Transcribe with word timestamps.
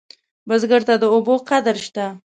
بزګر 0.47 0.81
ته 0.89 0.93
د 1.01 1.03
اوبو 1.13 1.35
قدر 1.49 1.75
شته 1.85 2.05